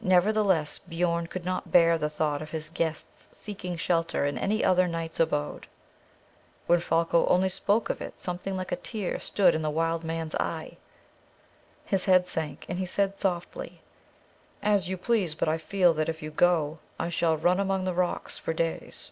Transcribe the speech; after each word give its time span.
Nevertheless, 0.00 0.78
Biorn 0.78 1.26
could 1.26 1.44
not 1.44 1.70
bear 1.70 1.98
the 1.98 2.08
thought 2.08 2.40
of 2.40 2.52
his 2.52 2.70
guests 2.70 3.28
seeking 3.38 3.76
shelter 3.76 4.24
in 4.24 4.38
any 4.38 4.64
other 4.64 4.88
knight's 4.88 5.20
abode. 5.20 5.66
When 6.66 6.80
Folko 6.80 7.26
once 7.26 7.52
spoke 7.52 7.90
of 7.90 8.00
it, 8.00 8.18
something 8.18 8.56
like 8.56 8.72
a 8.72 8.76
tear 8.76 9.20
stood 9.20 9.54
in 9.54 9.60
the 9.60 9.68
wild 9.68 10.04
man's 10.04 10.34
eye. 10.36 10.78
His 11.84 12.06
head 12.06 12.26
sank, 12.26 12.64
and 12.66 12.78
he 12.78 12.86
said 12.86 13.20
softly, 13.20 13.82
"As 14.62 14.88
you 14.88 14.96
please; 14.96 15.34
but 15.34 15.50
I 15.50 15.58
feel 15.58 15.92
that 15.92 16.08
if 16.08 16.22
you 16.22 16.30
go, 16.30 16.78
I 16.98 17.10
shall 17.10 17.36
run 17.36 17.60
among 17.60 17.84
the 17.84 17.92
rocks 17.92 18.38
for 18.38 18.54
days." 18.54 19.10